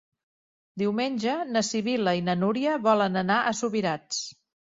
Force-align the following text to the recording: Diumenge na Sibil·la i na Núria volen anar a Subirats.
Diumenge 0.81 1.35
na 1.57 1.61
Sibil·la 1.67 2.15
i 2.21 2.25
na 2.29 2.35
Núria 2.45 2.79
volen 2.89 3.23
anar 3.25 3.39
a 3.43 3.55
Subirats. 3.63 4.23